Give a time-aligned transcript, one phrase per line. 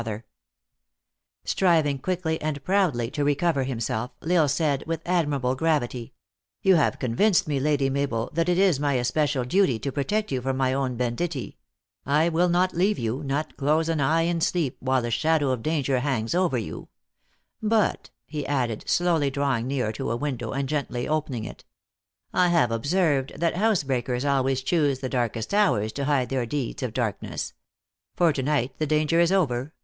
[0.03, 1.83] THE ACTRESS IN HIGH LIFE.
[1.99, 6.13] 375 Striving quickly and proudly to recover himself, L Isle said, with admirable gravity,"
[6.63, 10.31] You have con vinced me, Lady Mabel, that it is my especial duty to protect
[10.31, 11.59] you from my own banditti.
[12.03, 15.61] I will not leave you, not close an eye in sleep, while a shadow of
[15.61, 16.87] dan ger hangs over you.
[17.61, 21.63] But," he added, slowly drawing near to a window, and gently opening it,
[22.33, 26.47] "I have ob served that house breakers always choose the darkest hours to hide their
[26.47, 27.53] deeds of darkness.
[28.15, 29.75] For to night the danger is over.